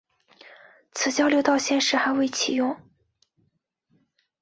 [0.93, 2.75] 此交流道现时还未启用。